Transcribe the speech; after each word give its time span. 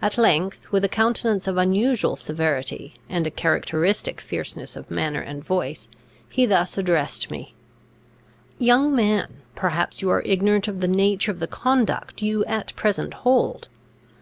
At 0.00 0.16
length, 0.16 0.72
with 0.72 0.82
a 0.82 0.88
countenance 0.88 1.46
of 1.46 1.58
unusual 1.58 2.16
severity, 2.16 2.94
and 3.10 3.26
a 3.26 3.30
characteristic 3.30 4.18
fierceness 4.18 4.76
of 4.76 4.90
manner 4.90 5.20
and 5.20 5.44
voice, 5.44 5.90
he 6.30 6.46
thus 6.46 6.78
addressed 6.78 7.30
me: 7.30 7.52
"Young 8.58 8.96
man, 8.96 9.42
perhaps 9.54 10.00
you 10.00 10.08
are 10.08 10.22
ignorant 10.24 10.68
of 10.68 10.80
the 10.80 10.88
nature 10.88 11.30
of 11.30 11.38
the 11.38 11.46
conduct 11.46 12.22
you 12.22 12.46
at 12.46 12.74
present 12.76 13.12
hold. 13.12 13.68